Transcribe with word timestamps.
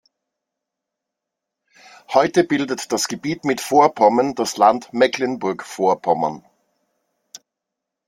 Heute 2.11 2.43
bildet 2.43 2.91
das 2.91 3.07
Gebiet 3.07 3.45
mit 3.45 3.61
Vorpommern 3.61 4.33
das 4.33 4.57
Land 4.57 4.91
Mecklenburg-Vorpommern. 4.93 6.43